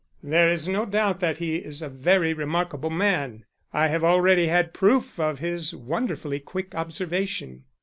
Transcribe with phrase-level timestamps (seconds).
[0.23, 3.45] "There is no doubt that he is a very remarkable man.
[3.71, 7.65] I have already had proof of his wonderfully quick observation."